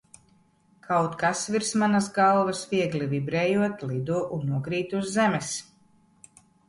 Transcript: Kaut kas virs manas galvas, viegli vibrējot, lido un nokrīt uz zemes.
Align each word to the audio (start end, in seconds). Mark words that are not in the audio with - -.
Kaut 0.85 1.17
kas 1.23 1.43
virs 1.55 1.69
manas 1.81 2.07
galvas, 2.15 2.61
viegli 2.71 3.09
vibrējot, 3.13 3.85
lido 3.93 4.23
un 4.39 4.49
nokrīt 4.55 4.97
uz 5.01 5.05
zemes. 5.19 5.53